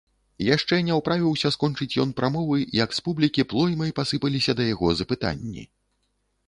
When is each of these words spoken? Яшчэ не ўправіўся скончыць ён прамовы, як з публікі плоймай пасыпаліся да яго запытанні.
Яшчэ 0.43 0.77
не 0.87 0.95
ўправіўся 0.99 1.51
скончыць 1.55 1.89
ён 2.05 2.13
прамовы, 2.21 2.63
як 2.83 2.89
з 2.99 3.07
публікі 3.09 3.47
плоймай 3.53 3.95
пасыпаліся 4.01 4.51
да 4.63 4.69
яго 4.73 4.87
запытанні. 5.03 5.63